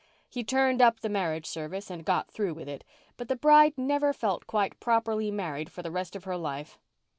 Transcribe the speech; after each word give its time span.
He 0.27 0.43
turned 0.43 0.81
up 0.81 0.99
the 1.01 1.09
marriage 1.09 1.45
service 1.45 1.91
and 1.91 2.03
got 2.03 2.31
through 2.31 2.55
with 2.55 2.67
it, 2.67 2.83
but 3.17 3.27
the 3.27 3.35
bride 3.35 3.77
never 3.77 4.13
felt 4.13 4.47
quite 4.47 4.79
properly 4.79 5.29
married 5.29 5.71
for 5.71 5.83
the 5.83 5.91
rest 5.91 6.15
of 6.15 6.23
her 6.23 6.37
life. 6.37 6.79